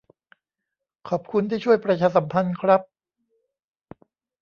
[1.09, 2.81] ขอบคุณที่ช่วยประชาสัมพันธ์ครับ